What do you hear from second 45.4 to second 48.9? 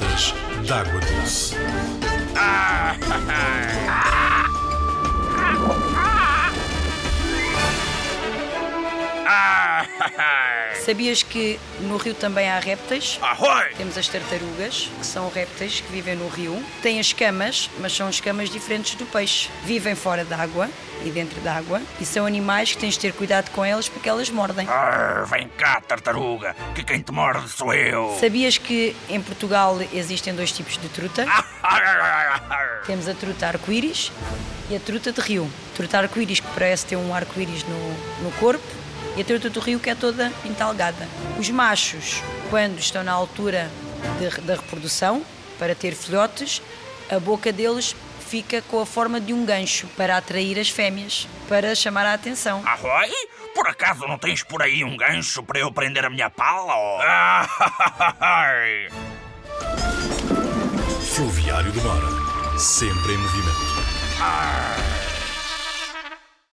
para ter filhotes, a boca deles fica com a